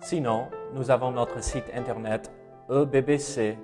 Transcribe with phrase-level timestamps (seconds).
[0.00, 2.30] Sinon, nous avons notre site internet
[2.70, 3.56] ebbc.fr.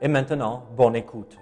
[0.00, 1.38] Et maintenant, bonne écoute.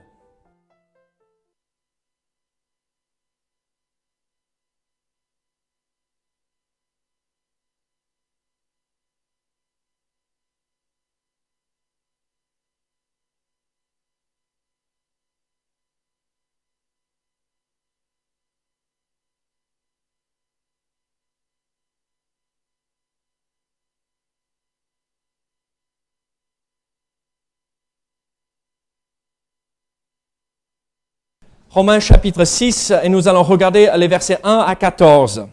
[31.70, 35.46] Romains chapitre 6 et nous allons regarder les versets 1 à 14.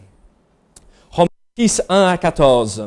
[1.10, 2.86] Romains 6, 1 à 14.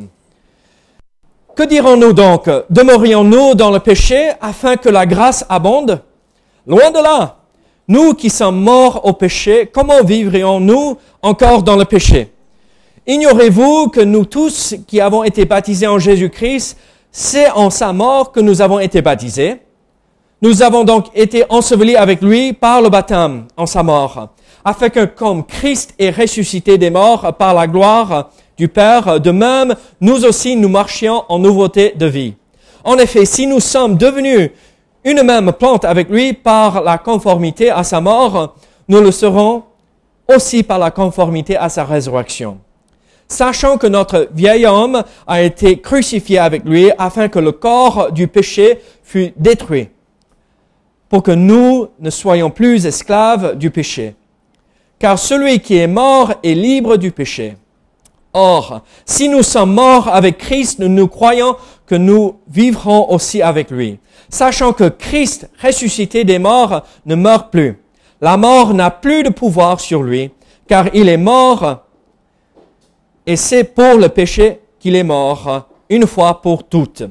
[1.55, 2.49] Que dirons-nous donc?
[2.69, 6.01] Demeurions-nous dans le péché afin que la grâce abonde?
[6.65, 7.37] Loin de là.
[7.87, 12.31] Nous qui sommes morts au péché, comment vivrions-nous encore dans le péché?
[13.05, 16.77] Ignorez-vous que nous tous qui avons été baptisés en Jésus-Christ,
[17.11, 19.61] c'est en sa mort que nous avons été baptisés?
[20.41, 24.29] Nous avons donc été ensevelis avec lui par le baptême en sa mort,
[24.63, 29.75] afin que comme Christ est ressuscité des morts par la gloire du Père, de même
[29.99, 32.35] nous aussi nous marchions en nouveauté de vie.
[32.83, 34.51] En effet, si nous sommes devenus
[35.03, 38.55] une même plante avec lui par la conformité à sa mort,
[38.87, 39.63] nous le serons
[40.31, 42.59] aussi par la conformité à sa résurrection.
[43.27, 48.27] Sachant que notre vieil homme a été crucifié avec lui afin que le corps du
[48.27, 49.89] péché fût détruit
[51.09, 54.15] pour que nous ne soyons plus esclaves du péché.
[54.99, 57.55] Car celui qui est mort est libre du péché.
[58.33, 63.71] Or, si nous sommes morts avec Christ, nous nous croyons que nous vivrons aussi avec
[63.71, 67.79] lui, sachant que Christ, ressuscité des morts, ne meurt plus.
[68.21, 70.31] La mort n'a plus de pouvoir sur lui,
[70.67, 71.83] car il est mort,
[73.25, 77.03] et c'est pour le péché qu'il est mort, une fois pour toutes.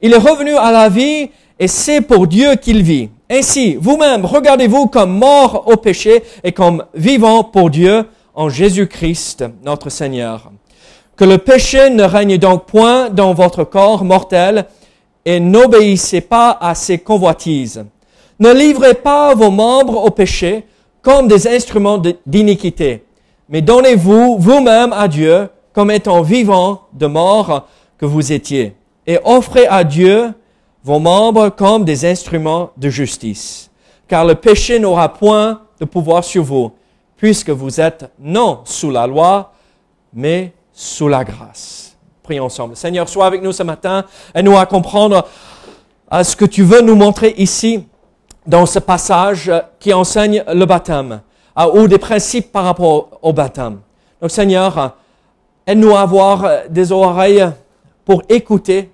[0.00, 3.10] Il est revenu à la vie, et c'est pour Dieu qu'il vit.
[3.34, 8.04] Ainsi, vous-même, regardez-vous comme mort au péché et comme vivant pour Dieu
[8.34, 10.52] en Jésus-Christ, notre Seigneur.
[11.16, 14.66] Que le péché ne règne donc point dans votre corps mortel
[15.24, 17.86] et n'obéissez pas à ses convoitises.
[18.38, 20.66] Ne livrez pas vos membres au péché
[21.00, 23.02] comme des instruments d'iniquité,
[23.48, 27.66] mais donnez-vous vous-même à Dieu comme étant vivant de mort
[27.96, 28.74] que vous étiez,
[29.06, 30.34] et offrez à Dieu
[30.84, 33.70] vos membres comme des instruments de justice,
[34.08, 36.72] car le péché n'aura point de pouvoir sur vous,
[37.16, 39.52] puisque vous êtes non sous la loi,
[40.12, 41.96] mais sous la grâce.
[42.22, 42.76] Prions ensemble.
[42.76, 44.04] Seigneur, sois avec nous ce matin
[44.34, 45.26] et nous à comprendre
[46.08, 47.84] à ce que tu veux nous montrer ici
[48.46, 49.50] dans ce passage
[49.80, 51.20] qui enseigne le baptême
[51.74, 53.80] ou des principes par rapport au baptême.
[54.20, 54.96] Donc Seigneur,
[55.66, 57.48] aide-nous à avoir des oreilles
[58.04, 58.91] pour écouter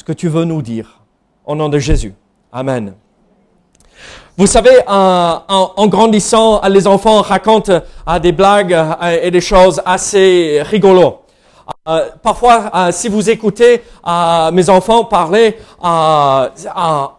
[0.00, 0.98] ce que tu veux nous dire.
[1.44, 2.14] Au nom de Jésus.
[2.50, 2.94] Amen.
[4.38, 7.70] Vous savez, en, grandissant, les enfants racontent
[8.08, 11.18] euh, des blagues euh, et des choses assez rigolo.
[11.86, 13.82] Euh, parfois, si vous écoutez
[14.52, 17.10] mes enfants parler, on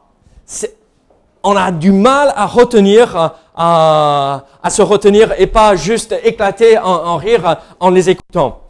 [1.55, 7.91] a du mal à retenir, à se retenir et pas juste éclater en rire en
[7.91, 8.61] les écoutant.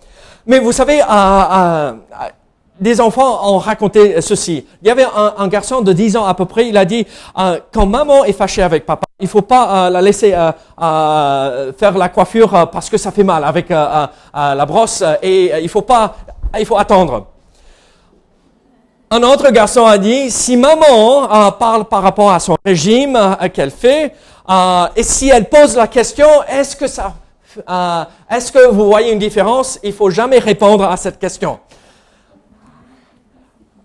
[0.46, 1.00] Mais vous savez,
[2.82, 4.66] des enfants ont raconté ceci.
[4.82, 5.06] Il y avait
[5.38, 7.06] un, garçon de 10 ans à peu près, il a dit,
[7.38, 11.96] euh, quand maman est fâchée avec papa, il faut pas euh, la laisser euh, faire
[11.98, 16.16] la coiffure parce que ça fait mal avec la brosse et il faut pas,
[16.60, 17.28] il faut attendre.
[19.12, 23.20] Un autre garçon a dit, si maman parle par rapport à son régime
[23.54, 24.14] qu'elle fait,
[24.96, 27.14] et si elle pose la question, est-ce que ça,
[28.32, 31.60] est-ce que vous voyez une différence Il faut jamais répondre à cette question.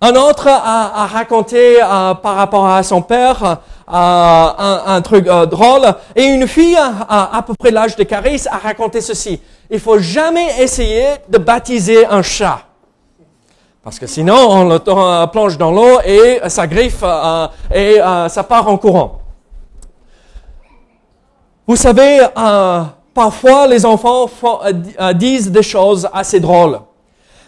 [0.00, 3.56] Un autre a, raconté euh, par rapport à son père euh,
[3.88, 5.86] un, truc euh, drôle.
[6.14, 9.40] Et une fille, à peu près l'âge de Caris, a raconté ceci.
[9.70, 12.60] Il faut jamais essayer de baptiser un chat.
[13.82, 17.04] Parce que sinon, on le plonge dans l'eau et ça griffe
[17.72, 19.20] et ça part en courant.
[21.68, 22.18] Vous savez,
[23.14, 24.28] parfois les enfants
[25.14, 26.80] disent des choses assez drôles.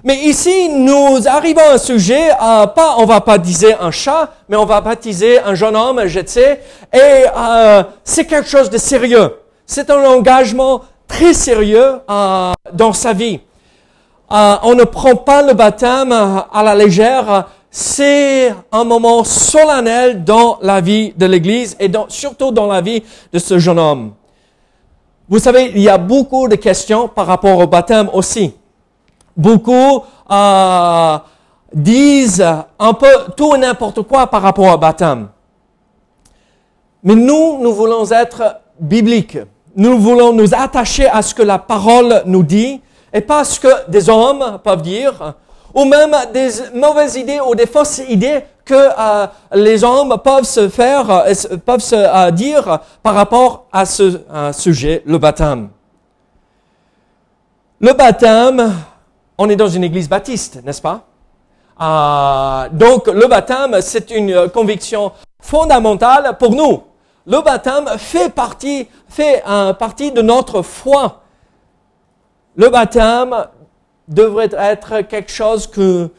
[0.04, 4.56] Mais ici, nous arrivons à un sujet, euh, pas, on va baptiser un chat, mais
[4.56, 6.60] on va baptiser un jeune homme, je sais,
[6.92, 9.34] et euh, c'est quelque chose de sérieux.
[9.66, 13.40] C'est un engagement très sérieux euh, dans sa vie.
[14.30, 17.48] Euh, on ne prend pas le baptême à la légère.
[17.70, 23.02] C'est un moment solennel dans la vie de l'Église et surtout dans la vie
[23.32, 24.12] de ce jeune homme.
[25.28, 28.54] Vous savez, il y a beaucoup de questions par rapport au baptême aussi.
[29.38, 31.18] Beaucoup euh,
[31.72, 32.44] disent
[32.78, 33.06] un peu
[33.36, 35.28] tout et n'importe quoi par rapport au baptême.
[37.02, 39.38] Mais nous, nous voulons être bibliques.
[39.76, 42.82] Nous voulons nous attacher à ce que la parole nous dit
[43.12, 45.34] et pas ce que des hommes peuvent dire
[45.74, 50.68] ou même des mauvaises idées ou des fausses idées que euh, les hommes peuvent se
[50.68, 51.32] faire, euh,
[51.64, 54.20] peuvent se euh, dire par rapport à ce
[54.52, 55.68] sujet, le baptême.
[57.80, 58.74] Le baptême,
[59.38, 61.06] on est dans une église baptiste, n'est-ce pas?
[62.72, 66.82] Donc le baptême, c'est une conviction fondamentale pour nous.
[67.24, 69.42] Le baptême fait partie, fait
[69.78, 71.22] partie de notre foi.
[72.56, 73.46] Le baptême
[74.08, 76.10] devrait être quelque chose que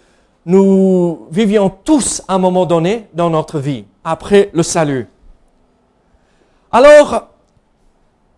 [0.46, 5.10] nous vivions tous à un moment donné dans notre vie, après le salut.
[6.72, 7.28] Alors,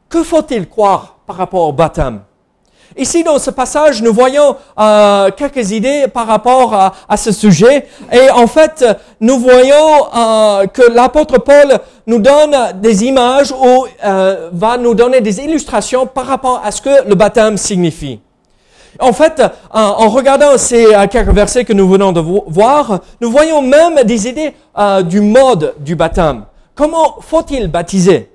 [0.09, 2.23] que faut-il croire par rapport au baptême?
[2.97, 6.73] Ici, dans ce passage, nous voyons euh, quelques idées par rapport
[7.07, 7.87] à, ce sujet.
[8.11, 8.85] Et en fait,
[9.19, 15.21] nous voyons euh, que l'apôtre Paul nous donne des images ou euh, va nous donner
[15.21, 18.19] des illustrations par rapport à ce que le baptême signifie.
[18.99, 19.41] En fait,
[19.71, 24.53] en regardant ces quelques versets que nous venons de voir, nous voyons même des idées
[25.05, 26.43] du mode du baptême.
[26.75, 28.29] Comment faut-il baptiser?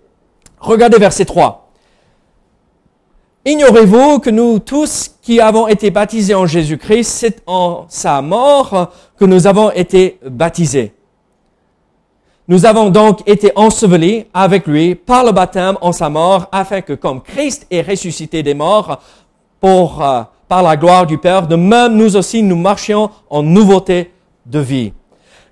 [0.58, 1.65] Regardez verset 3.
[3.48, 9.24] Ignorez-vous que nous tous qui avons été baptisés en Jésus-Christ, c'est en sa mort que
[9.24, 10.92] nous avons été baptisés.
[12.48, 16.94] Nous avons donc été ensevelis avec lui par le baptême en sa mort, afin que
[16.94, 19.00] comme Christ est ressuscité des morts
[19.60, 24.12] pour euh, par la gloire du Père, de même nous aussi nous marchions en nouveauté
[24.44, 24.92] de vie.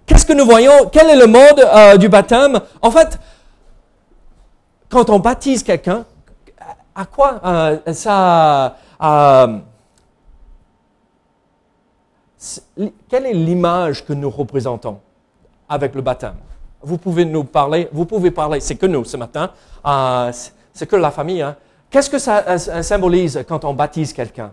[0.05, 0.91] Qu'est-ce que nous voyons?
[0.91, 2.61] Quel est le mode euh, du baptême?
[2.83, 3.21] En fait,
[4.89, 6.05] quand on baptise quelqu'un,
[6.95, 8.77] à quoi euh, ça...
[9.03, 9.59] Euh,
[13.09, 15.01] quelle est l'image que nous représentons
[15.69, 16.37] avec le baptême?
[16.83, 19.51] Vous pouvez nous parler, vous pouvez parler, c'est que nous ce matin,
[20.73, 21.41] c'est que la famille.
[21.41, 21.57] Hein.
[21.89, 24.53] Qu'est-ce que ça symbolise quand on baptise quelqu'un?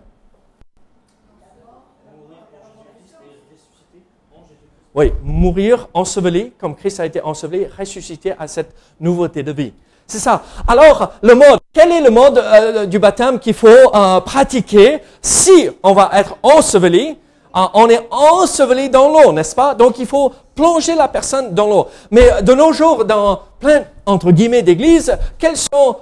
[4.94, 9.72] Oui, mourir, enseveli, comme Christ a été enseveli, ressuscité à cette nouveauté de vie.
[10.12, 10.42] C'est ça.
[10.68, 15.70] Alors, le mode, quel est le mode euh, du baptême qu'il faut euh, pratiquer si
[15.82, 17.16] on va être enseveli
[17.56, 19.74] euh, On est enseveli dans l'eau, n'est-ce pas?
[19.74, 21.88] Donc, il faut plonger la personne dans l'eau.
[22.10, 25.96] Mais de nos jours, dans plein, entre guillemets, d'églises, quels sont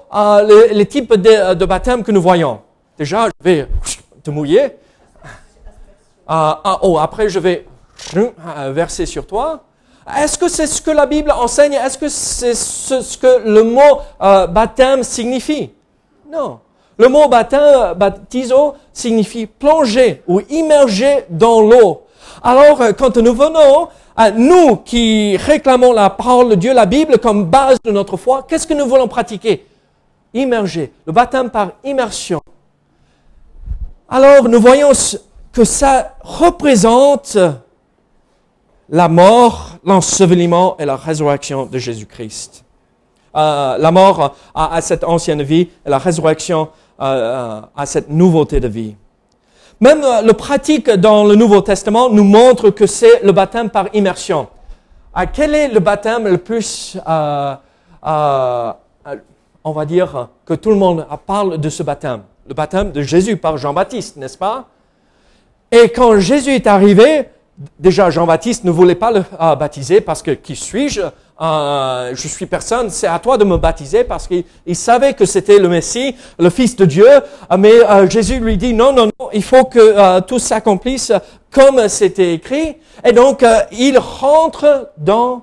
[0.73, 2.59] les, types de, de baptême que nous voyons?
[2.99, 3.69] Déjà, je vais
[4.25, 4.73] te mouiller.
[6.27, 7.65] Ah, oh, après, je vais
[8.73, 9.63] verser sur toi.
[10.17, 11.75] Est-ce que c'est ce que la Bible enseigne?
[11.75, 15.71] Est-ce que c'est ce, que le mot euh, baptême signifie?
[16.31, 16.61] Non.
[16.97, 22.03] Le mot baptême, baptiso, signifie plonger ou immerger dans l'eau.
[22.43, 23.89] Alors, euh, quand nous venons,
[24.37, 28.67] nous qui réclamons la parole de Dieu, la Bible comme base de notre foi, qu'est-ce
[28.67, 29.67] que nous voulons pratiquer?
[30.35, 30.93] Immerger.
[31.07, 32.41] Le baptême par immersion.
[34.09, 34.91] Alors, nous voyons
[35.53, 37.39] que ça représente
[38.89, 42.65] la mort, l'ensevelissement et la résurrection de Jésus-Christ.
[43.37, 46.69] Euh, la mort à, cette ancienne vie et la résurrection
[47.01, 48.97] euh, à cette nouveauté de vie.
[49.79, 53.87] Même euh, le pratique dans le Nouveau Testament nous montre que c'est le baptême par
[53.95, 54.49] immersion.
[55.33, 57.57] quel est le baptême le plus, on
[58.03, 62.23] va dire, que tout le monde parle de ce baptême?
[62.49, 64.67] Le baptême de Jésus par Jean-Baptiste, n'est-ce pas?
[65.71, 67.29] Et quand Jésus est arrivé,
[67.79, 71.03] déjà Jean-Baptiste ne voulait pas le euh, baptiser parce que qui suis-je?
[71.41, 74.45] Euh, Je suis personne, c'est à toi de me baptiser parce qu'il
[74.77, 77.09] savait que c'était le Messie, le Fils de Dieu.
[77.09, 77.73] Euh, mais
[78.09, 81.13] Jésus lui dit non, non, non, il faut que tout s'accomplisse
[81.51, 82.77] comme c'était écrit.
[83.05, 85.43] Et donc il rentre dans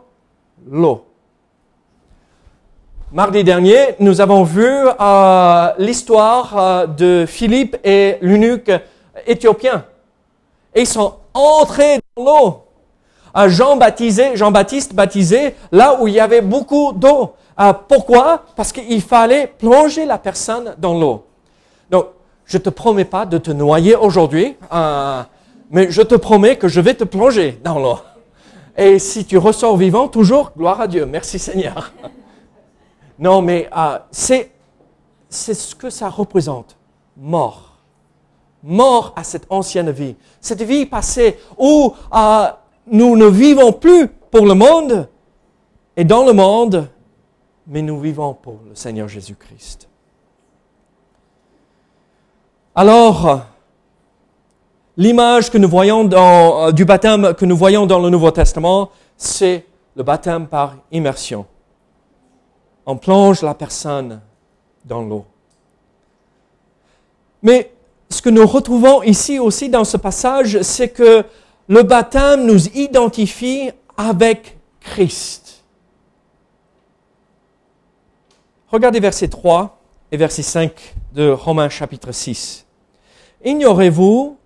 [0.70, 1.04] l'eau.
[3.12, 4.68] Mardi dernier, nous avons vu
[5.78, 8.72] l'histoire de Philippe et l'eunuque
[9.26, 9.86] éthiopien.
[10.76, 12.64] Ils sont entrés l'eau.
[13.48, 17.36] Jean baptisé, Jean-Baptiste baptisé là où il y avait beaucoup d'eau.
[17.60, 18.44] Euh, pourquoi?
[18.56, 21.26] Parce qu'il fallait plonger la personne dans l'eau.
[21.90, 22.08] Donc,
[22.46, 25.24] je te promets pas de te noyer aujourd'hui, euh,
[25.72, 28.00] mais je te promets que je vais te plonger dans l'eau.
[28.78, 31.92] Et si tu ressors vivant, toujours, gloire à Dieu, merci Seigneur.
[33.18, 34.52] Non, mais euh, c'est
[35.30, 36.78] ce que ça représente,
[37.18, 37.67] mort.
[38.70, 42.48] Mort à cette ancienne vie, cette vie passée où euh,
[42.88, 45.08] nous ne vivons plus pour le monde
[45.96, 46.90] et dans le monde,
[47.66, 49.88] mais nous vivons pour le Seigneur Jésus-Christ.
[52.76, 53.40] Alors,
[54.98, 58.90] l'image que nous voyons dans, euh, du baptême que nous voyons dans le Nouveau Testament,
[59.16, 61.46] c'est le baptême par immersion.
[62.86, 64.20] On plonge la personne
[64.84, 65.26] dans l'eau.
[67.42, 67.72] Mais
[68.10, 71.24] ce que nous retrouvons ici aussi dans ce passage, c'est que
[71.68, 75.66] le baptême nous identifie avec Christ.
[78.70, 82.66] Regardez verset 3 et verset 5 de Romains chapitre 6.
[83.44, 84.38] Ignorez-vous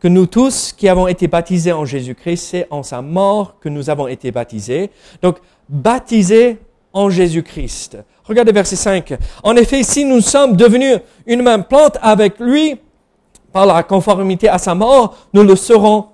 [0.00, 3.88] que nous tous qui avons été baptisés en Jésus-Christ, c'est en sa mort que nous
[3.88, 4.90] avons été baptisés.
[5.22, 6.58] Donc, baptisés
[6.92, 7.98] en Jésus-Christ.
[8.24, 9.14] Regardez verset 5.
[9.42, 12.78] En effet, si nous sommes devenus une même plante avec lui
[13.52, 16.06] par la conformité à sa mort, nous le serons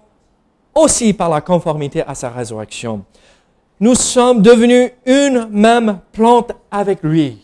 [0.75, 3.05] aussi par la conformité à sa résurrection.
[3.81, 7.43] Nous sommes devenus une même plante avec lui.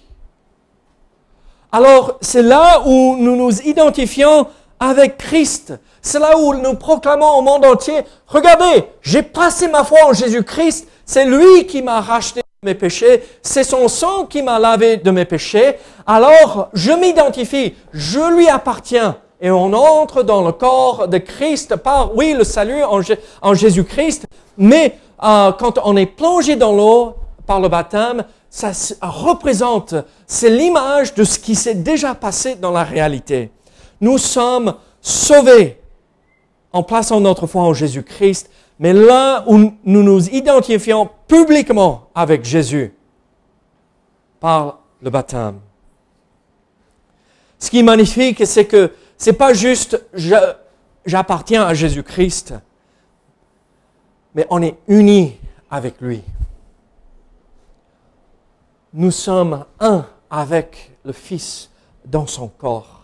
[1.70, 4.46] Alors, c'est là où nous nous identifions
[4.78, 5.74] avec Christ.
[6.00, 10.88] C'est là où nous proclamons au monde entier, regardez, j'ai passé ma foi en Jésus-Christ,
[11.04, 15.24] c'est lui qui m'a racheté mes péchés, c'est son sang qui m'a lavé de mes
[15.24, 19.16] péchés, alors je m'identifie, je lui appartiens.
[19.40, 24.98] Et on entre dans le corps de Christ par, oui, le salut en, Jésus-Christ, mais
[25.22, 27.14] euh, quand on est plongé dans l'eau
[27.46, 28.70] par le baptême, ça
[29.02, 29.94] représente,
[30.26, 33.50] c'est l'image de ce qui s'est déjà passé dans la réalité.
[34.00, 35.78] Nous sommes sauvés
[36.72, 42.94] en plaçant notre foi en Jésus-Christ mais là où nous nous identifions publiquement avec Jésus
[44.40, 45.60] par le baptême.
[47.58, 50.04] Ce qui est magnifique, c'est que c'est pas juste
[51.06, 52.54] j'appartiens à Jésus-Christ,
[54.34, 55.38] mais on est unis
[55.70, 56.22] avec lui.
[58.92, 61.70] Nous sommes un avec le Fils
[62.04, 63.03] dans son corps.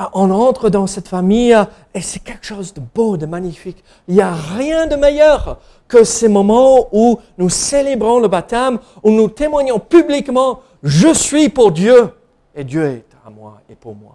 [0.00, 1.56] Ah, on entre dans cette famille
[1.92, 3.82] et c'est quelque chose de beau, de magnifique.
[4.06, 9.10] Il n'y a rien de meilleur que ces moments où nous célébrons le baptême, où
[9.10, 12.12] nous témoignons publiquement, je suis pour Dieu
[12.54, 14.14] et Dieu est à moi et pour moi.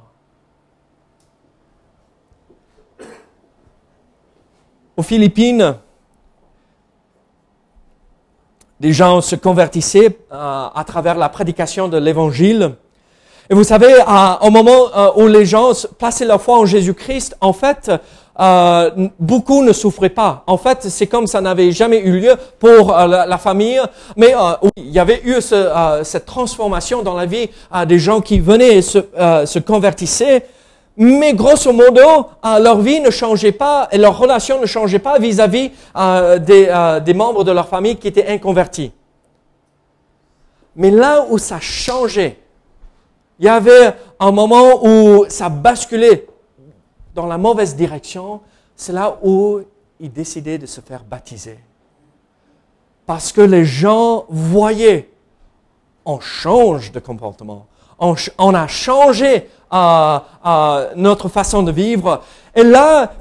[4.95, 5.75] Aux Philippines,
[8.79, 12.77] des gens se convertissaient euh, à travers la prédication de l'Évangile.
[13.49, 13.93] Et vous savez,
[14.41, 17.91] au moment euh, où les gens plaçaient leur foi en Jésus-Christ, en fait,
[18.39, 20.43] euh, beaucoup ne souffraient pas.
[20.47, 23.81] En fait, c'est comme ça n'avait jamais eu lieu pour euh, la, famille.
[24.15, 27.49] Mais oui, il y avait eu cette transformation dans la vie
[27.85, 28.99] des gens qui venaient et se,
[29.45, 30.45] se convertissaient.
[30.95, 35.71] Mais grosso modo, leur vie ne changeait pas et leur relation ne changeait pas vis-à-vis
[36.39, 38.91] des, des membres de leur famille qui étaient inconvertis.
[40.75, 42.37] Mais là où ça changeait,
[43.39, 46.27] il y avait un moment où ça basculait
[47.15, 48.41] dans la mauvaise direction.
[48.75, 49.61] C'est là où
[49.99, 51.59] il décidait de se faire baptiser.
[53.05, 55.09] Parce que les gens voyaient,
[56.05, 57.67] on change de comportement.
[57.99, 62.21] On, a changé euh, euh, notre façon de vivre.
[62.55, 63.13] Et là,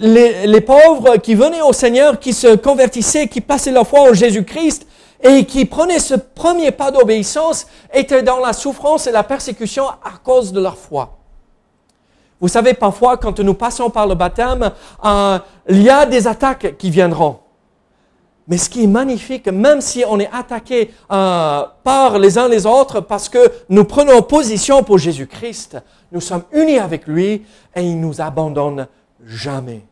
[0.00, 4.14] les, les, pauvres qui venaient au Seigneur, qui se convertissaient, qui passaient leur foi en
[4.14, 4.86] Jésus-Christ,
[5.22, 10.18] et qui prenaient ce premier pas d'obéissance étaient dans la souffrance et la persécution à
[10.22, 11.16] cause de leur foi.
[12.40, 14.70] Vous savez, parfois, quand nous passons par le baptême,
[15.04, 17.38] euh, il y a des attaques qui viendront.
[18.48, 22.64] Mais ce qui est magnifique, même si on est attaqué euh, par les uns les
[22.64, 25.78] autres parce que nous prenons position pour Jésus-Christ,
[26.12, 27.44] nous sommes unis avec lui
[27.74, 28.86] et il nous abandonne
[29.24, 29.82] jamais.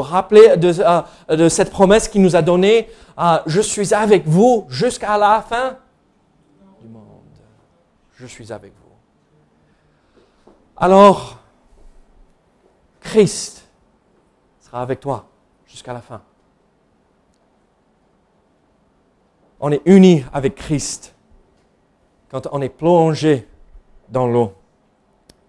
[0.00, 2.88] Rappelez de, euh, de cette promesse qu'il nous a donnée
[3.18, 5.78] euh, Je suis avec vous jusqu'à la fin
[6.80, 7.22] du monde.
[8.14, 10.52] Je suis avec vous.
[10.76, 11.38] Alors,
[13.00, 13.66] Christ
[14.60, 15.26] sera avec toi
[15.66, 16.20] jusqu'à la fin.
[19.58, 21.14] On est unis avec Christ
[22.28, 23.48] quand on est plongé
[24.08, 24.52] dans l'eau.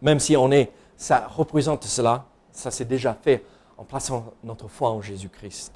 [0.02, 3.44] Même si on est, ça représente cela, ça s'est déjà fait
[3.78, 5.74] en plaçant notre foi en Jésus-Christ.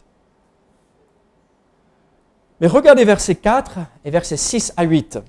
[2.59, 5.19] Mais regardez versets 4 et versets 6 à 8.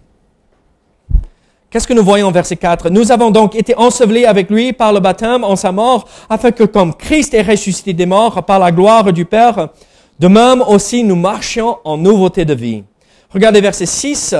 [1.71, 4.93] Qu'est-ce que nous voyons au verset 4 Nous avons donc été ensevelis avec lui par
[4.93, 8.73] le baptême en sa mort, afin que comme Christ est ressuscité des morts par la
[8.73, 9.71] gloire du Père,
[10.19, 12.85] de même aussi nous marchions en nouveauté de vie.
[13.31, 14.35] Regardez verset 6.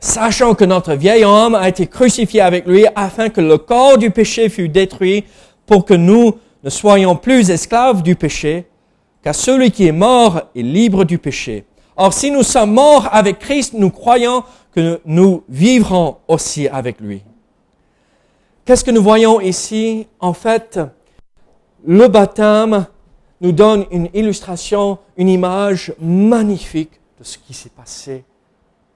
[0.00, 4.10] Sachant que notre vieil homme a été crucifié avec lui afin que le corps du
[4.10, 5.24] péché fût détruit
[5.66, 8.66] pour que nous ne soyons plus esclaves du péché,
[9.22, 11.64] car celui qui est mort est libre du péché.
[11.96, 17.22] Or, si nous sommes morts avec Christ, nous croyons que nous vivrons aussi avec lui.
[18.64, 20.06] Qu'est-ce que nous voyons ici?
[20.20, 20.80] En fait,
[21.84, 22.86] le baptême
[23.40, 28.24] nous donne une illustration, une image magnifique de ce qui s'est passé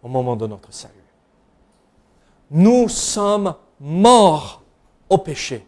[0.03, 0.95] au moment de notre salut.
[2.51, 4.63] Nous sommes morts
[5.11, 5.67] au péché.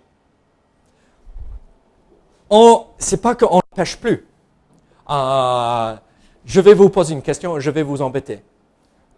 [2.51, 4.27] Ce n'est pas qu'on ne pêche plus.
[5.11, 5.97] Euh,
[6.45, 8.43] je vais vous poser une question, je vais vous embêter.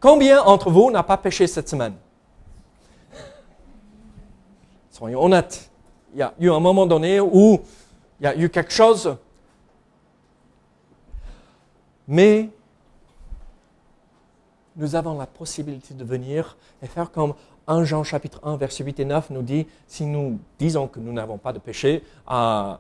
[0.00, 1.94] Combien d'entre vous n'a pas péché cette semaine?
[4.90, 5.70] Soyons honnêtes.
[6.12, 7.60] Il y a eu un moment donné où
[8.20, 9.16] il y a eu quelque chose.
[12.08, 12.50] Mais
[14.74, 17.34] nous avons la possibilité de venir et faire comme
[17.68, 21.12] 1 Jean chapitre 1, verset 8 et 9 nous dit, si nous disons que nous
[21.12, 22.74] n'avons pas de péché, euh,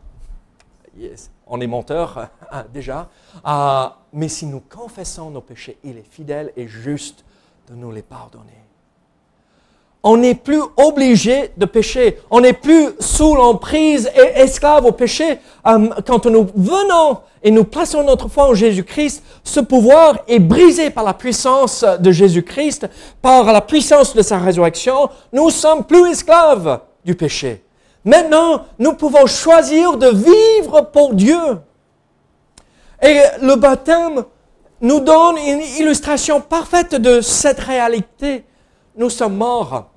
[1.46, 3.08] on est menteur hein, déjà,
[3.46, 7.24] euh, mais si nous confessons nos péchés, il est fidèle et juste
[7.68, 8.60] de nous les pardonner.
[10.02, 12.18] On n'est plus obligé de pécher.
[12.30, 15.38] On n'est plus sous l'emprise et esclave au péché.
[15.66, 20.88] Euh, quand nous venons et nous plaçons notre foi en Jésus-Christ, ce pouvoir est brisé
[20.88, 22.88] par la puissance de Jésus-Christ,
[23.20, 25.10] par la puissance de sa résurrection.
[25.34, 27.62] Nous sommes plus esclaves du péché.
[28.04, 31.60] Maintenant, nous pouvons choisir de vivre pour Dieu.
[33.02, 34.24] Et le baptême
[34.80, 38.44] nous donne une illustration parfaite de cette réalité.
[38.96, 39.90] Nous sommes morts.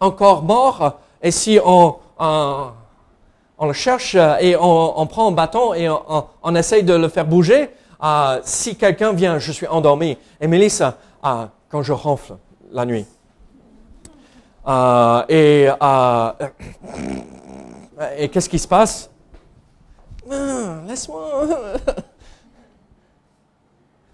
[0.00, 1.00] Encore morts.
[1.22, 7.08] Et si on, le cherche et on, prend un bâton et on, essaye de le
[7.08, 7.68] faire bouger,
[8.02, 10.16] euh, si quelqu'un vient, je suis endormi.
[10.40, 12.36] Et Mélissa, euh, quand je ronfle
[12.72, 13.06] la nuit,
[14.66, 16.32] euh, et, euh,
[18.16, 19.10] et qu'est-ce qui se passe?
[20.30, 21.46] Ah, Laisse-moi.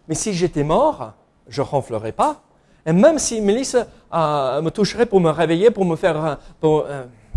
[0.09, 1.13] Mais si j'étais mort,
[1.49, 2.43] je ronflerais pas.
[2.85, 6.87] Et même si Mélissa euh, me toucherait pour me réveiller, pour me faire, pour,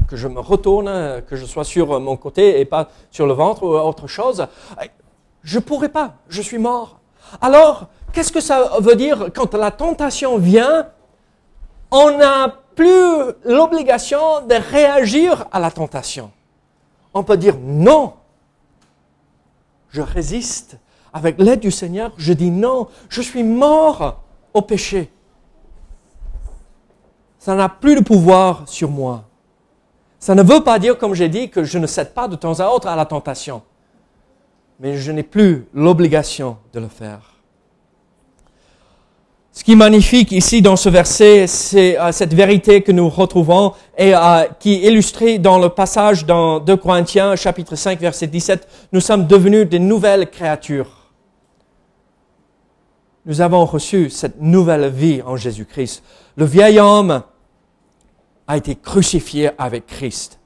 [0.08, 3.64] que je me retourne, que je sois sur mon côté et pas sur le ventre
[3.64, 4.46] ou autre chose,
[5.42, 6.14] je pourrais pas.
[6.28, 7.00] Je suis mort.
[7.42, 10.88] Alors, qu'est-ce que ça veut dire quand la tentation vient?
[11.92, 16.32] On n'a plus l'obligation de réagir à la tentation.
[17.14, 18.14] On peut dire non.
[19.90, 20.78] Je résiste.
[21.12, 22.88] Avec l'aide du Seigneur, je dis non.
[23.10, 25.12] Je suis mort au péché.
[27.38, 29.26] Ça n'a plus de pouvoir sur moi.
[30.18, 32.62] Ça ne veut pas dire, comme j'ai dit, que je ne cède pas de temps
[32.62, 33.62] à autre à la tentation.
[34.80, 37.29] Mais je n'ai plus l'obligation de le faire.
[39.52, 43.74] Ce qui est magnifique ici dans ce verset, c'est euh, cette vérité que nous retrouvons
[43.98, 48.68] et euh, qui est illustrée dans le passage dans 2 Corinthiens chapitre 5 verset 17.
[48.94, 51.12] Nous sommes devenus des nouvelles créatures.
[53.26, 56.04] Nous avons reçu cette nouvelle vie en Jésus-Christ.
[56.36, 57.24] Le vieil homme
[58.48, 60.40] a été crucifié avec Christ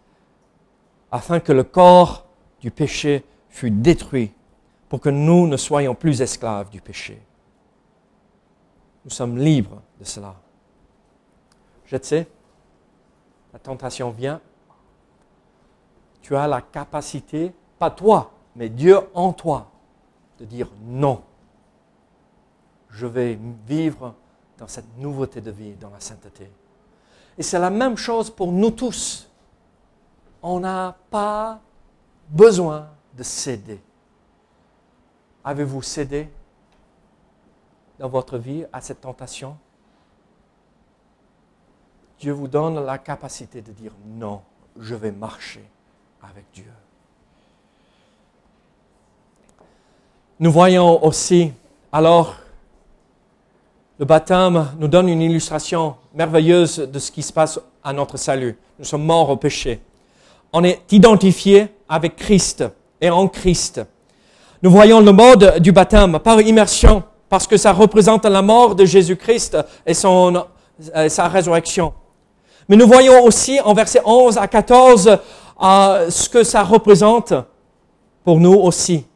[1.12, 2.26] afin que le corps
[2.62, 4.32] du péché fût détruit
[4.90, 7.22] pour que nous ne soyons plus esclaves du péché.
[9.06, 10.36] Nous sommes libres de cela.
[11.86, 12.28] Je sais,
[13.52, 14.42] la tentation vient.
[16.22, 19.70] Tu as la capacité, pas toi, mais Dieu en toi,
[20.40, 21.22] de dire non.
[22.90, 23.38] Je vais
[23.68, 24.16] vivre
[24.58, 26.50] dans cette nouveauté de vie, dans la sainteté.
[27.38, 29.30] Et c'est la même chose pour nous tous.
[30.42, 31.60] On n'a pas
[32.30, 33.82] besoin de céder.
[35.44, 36.30] Avez-vous cédé?
[38.04, 39.56] Dans votre vie à cette tentation,
[42.20, 44.42] Dieu vous donne la capacité de dire non,
[44.78, 45.64] je vais marcher
[46.22, 46.70] avec Dieu.
[50.38, 51.54] Nous voyons aussi,
[51.94, 52.36] alors,
[53.98, 58.58] le baptême nous donne une illustration merveilleuse de ce qui se passe à notre salut.
[58.80, 59.80] Nous sommes morts au péché.
[60.52, 62.66] On est identifié avec Christ
[63.00, 63.82] et en Christ.
[64.62, 68.86] Nous voyons le mode du baptême par immersion parce que ça représente la mort de
[68.86, 70.46] Jésus-Christ et son,
[70.96, 71.92] euh, sa résurrection.
[72.70, 75.18] Mais nous voyons aussi en versets 11 à 14
[75.64, 77.34] euh, ce que ça représente
[78.24, 79.08] pour nous aussi,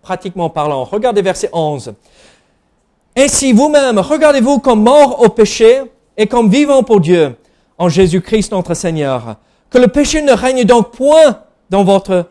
[0.00, 0.84] pratiquement parlant.
[0.84, 1.92] Regardez verset 11.
[3.18, 5.82] Ainsi vous-même, regardez-vous comme mort au péché
[6.16, 7.36] et comme vivant pour Dieu
[7.76, 9.36] en Jésus-Christ notre Seigneur.
[9.68, 12.24] Que le péché ne règne donc point dans votre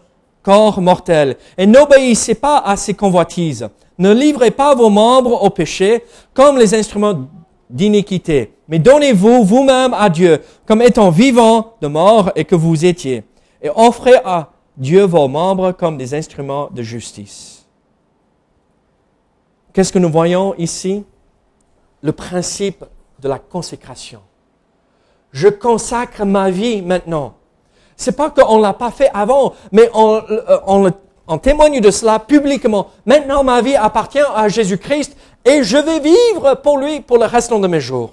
[0.44, 3.68] corps mortel et n'obéissez pas à ses convoitises.
[3.98, 6.04] Ne livrez pas vos membres au péché
[6.34, 7.28] comme les instruments
[7.70, 13.24] d'iniquité, mais donnez-vous vous-même à Dieu comme étant vivant de mort et que vous étiez,
[13.62, 17.66] et offrez à Dieu vos membres comme des instruments de justice.
[19.74, 21.04] Qu'est-ce que nous voyons ici?
[22.02, 22.84] Le principe
[23.20, 24.20] de la consécration.
[25.32, 27.34] Je consacre ma vie maintenant.
[28.04, 30.22] C'est pas qu'on l'a pas fait avant, mais on,
[31.26, 32.88] on, témoigne de cela publiquement.
[33.06, 37.60] Maintenant, ma vie appartient à Jésus-Christ et je vais vivre pour lui pour le restant
[37.60, 38.12] de mes jours.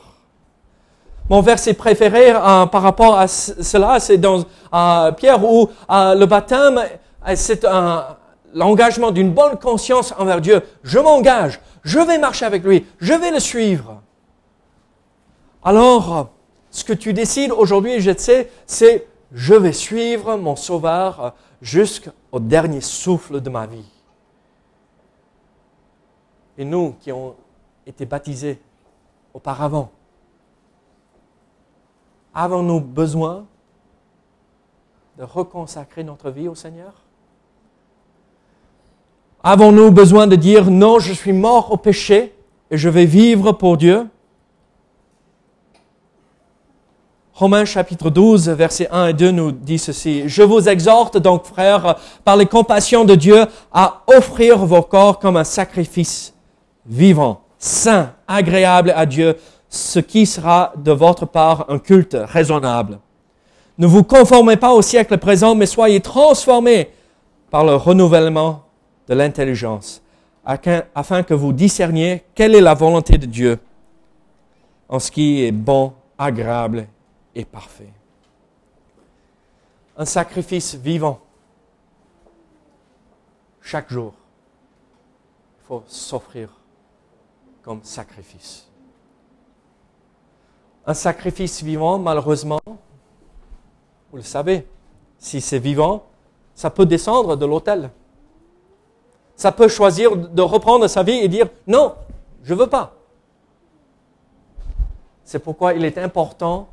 [1.28, 6.26] Mon verset préféré euh, par rapport à cela, c'est dans euh, Pierre où euh, le
[6.26, 6.80] baptême,
[7.34, 7.66] c'est
[8.54, 10.62] l'engagement d'une bonne conscience envers Dieu.
[10.84, 14.00] Je m'engage, je vais marcher avec lui, je vais le suivre.
[15.64, 16.28] Alors,
[16.70, 22.80] ce que tu décides aujourd'hui, je sais, c'est je vais suivre mon Sauveur jusqu'au dernier
[22.80, 23.88] souffle de ma vie.
[26.58, 27.34] Et nous qui avons
[27.86, 28.60] été baptisés
[29.32, 29.90] auparavant,
[32.34, 33.44] Avons-nous besoin
[35.18, 36.94] de reconsacrer notre vie au Seigneur?
[39.42, 42.34] Avons-nous besoin de dire non, je suis mort au péché
[42.70, 44.06] et je vais vivre pour Dieu?
[47.40, 50.24] Romains chapitre 12, versets 1 et 2 nous dit ceci.
[50.28, 55.38] Je vous exhorte donc, frères, par les compassions de Dieu, à offrir vos corps comme
[55.38, 56.34] un sacrifice
[56.84, 59.38] vivant, saint, agréable à Dieu,
[59.70, 62.98] ce qui sera de votre part un culte raisonnable.
[63.78, 66.90] Ne vous conformez pas au siècle présent, mais soyez transformés
[67.50, 68.64] par le renouvellement
[69.08, 70.02] de l'intelligence,
[70.44, 73.58] afin que vous discerniez quelle est la volonté de Dieu
[74.90, 76.86] en ce qui est bon, agréable
[77.34, 77.92] et parfait.
[79.96, 81.20] Un sacrifice vivant
[83.60, 84.14] chaque jour.
[85.60, 86.50] Il faut s'offrir
[87.62, 88.66] comme sacrifice.
[90.86, 92.60] Un sacrifice vivant, malheureusement,
[94.10, 94.66] vous le savez,
[95.18, 96.06] si c'est vivant,
[96.54, 97.90] ça peut descendre de l'autel.
[99.36, 101.94] Ça peut choisir de reprendre sa vie et dire non,
[102.42, 102.94] je ne veux pas.
[105.24, 106.68] C'est pourquoi il est important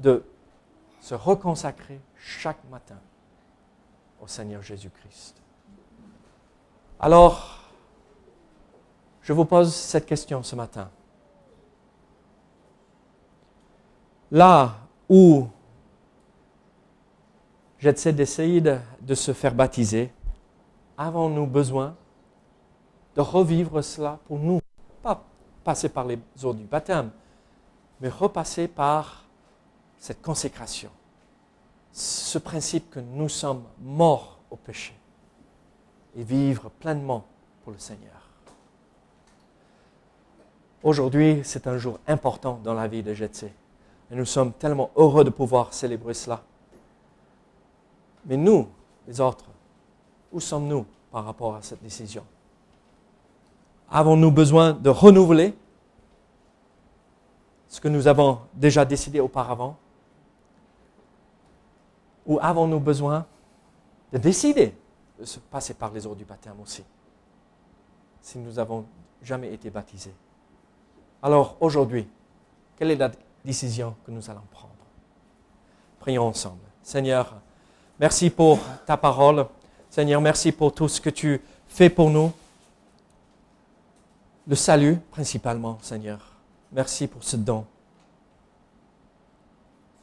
[0.00, 0.24] de
[1.00, 2.98] se reconsacrer chaque matin
[4.20, 5.42] au Seigneur Jésus-Christ.
[6.98, 7.70] Alors,
[9.22, 10.90] je vous pose cette question ce matin.
[14.30, 14.76] là
[15.08, 15.46] où
[17.78, 20.12] j'essaie d'essayer de, se faire baptiser,
[20.98, 21.94] avons-nous besoin
[23.14, 24.60] de revivre cela pour nous?
[25.02, 25.22] Pas
[25.64, 27.10] passer par les eaux du baptême,
[28.00, 29.24] mais repasser par
[29.98, 30.90] cette consécration,
[31.92, 34.94] ce principe que nous sommes morts au péché
[36.16, 37.24] et vivre pleinement
[37.62, 38.12] pour le Seigneur.
[40.82, 43.52] Aujourd'hui, c'est un jour important dans la vie de Jetsé.
[44.10, 46.42] Et nous sommes tellement heureux de pouvoir célébrer cela.
[48.24, 48.68] Mais nous,
[49.08, 49.46] les autres,
[50.32, 52.24] où sommes-nous par rapport à cette décision?
[53.90, 55.56] Avons-nous besoin de renouveler
[57.68, 59.76] ce que nous avons déjà décidé auparavant?
[62.26, 63.24] Ou avons-nous besoin
[64.12, 64.74] de décider
[65.18, 66.84] de se passer par les eaux du baptême aussi,
[68.20, 68.84] si nous n'avons
[69.22, 70.14] jamais été baptisés?
[71.22, 72.06] Alors aujourd'hui,
[72.76, 73.10] quelle est la
[73.44, 74.74] décision que nous allons prendre?
[76.00, 76.60] Prions ensemble.
[76.82, 77.34] Seigneur,
[77.98, 79.46] merci pour ta parole.
[79.88, 82.32] Seigneur, merci pour tout ce que tu fais pour nous.
[84.46, 86.20] Le salut principalement, Seigneur.
[86.70, 87.64] Merci pour ce don.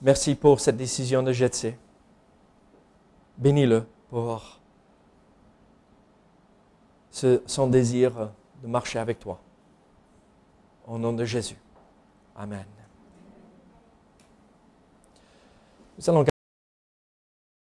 [0.02, 1.78] Merci pour cette décision de Jetsé.
[3.38, 4.60] Bénis-le pour
[7.12, 9.40] son désir de marcher avec toi.
[10.88, 11.58] Au nom de Jésus.
[12.36, 12.66] Amen.